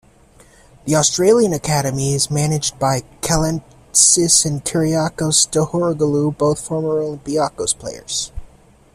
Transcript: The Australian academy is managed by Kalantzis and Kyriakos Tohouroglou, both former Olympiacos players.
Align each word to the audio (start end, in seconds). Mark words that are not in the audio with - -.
The 0.85 0.95
Australian 0.95 1.53
academy 1.53 2.15
is 2.15 2.31
managed 2.31 2.79
by 2.79 3.01
Kalantzis 3.21 4.45
and 4.47 4.65
Kyriakos 4.65 5.47
Tohouroglou, 5.51 6.35
both 6.35 6.59
former 6.59 6.99
Olympiacos 7.03 7.77
players. 7.77 8.31